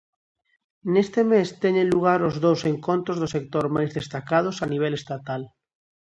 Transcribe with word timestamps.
Neste 0.93 1.21
mes 1.31 1.47
teñen 1.63 1.91
lugar 1.93 2.19
os 2.29 2.35
dous 2.45 2.61
encontros 2.73 3.17
do 3.21 3.31
sector 3.35 3.65
máis 3.75 3.91
destacados 3.99 4.55
a 4.65 4.67
nivel 4.73 4.93
estatal. 5.01 5.41